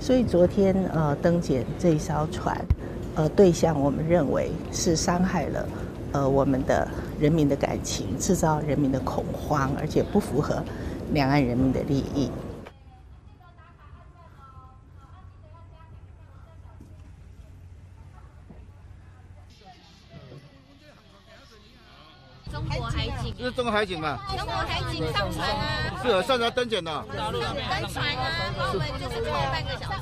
[0.00, 2.58] 所以昨天呃登检这一艘船，
[3.14, 5.68] 呃对象我们认为是伤害了
[6.12, 6.88] 呃我们的
[7.20, 10.62] 人民的感情，制造人民的恐慌，而且不符合
[11.12, 12.30] 两岸人民的利益。
[22.68, 24.18] 中国海景，这是中国海景嘛？
[24.36, 27.04] 中国海景上船啊，是上船登检的。
[27.08, 28.20] 登船啊，
[28.56, 29.99] 我们就是开半个小时。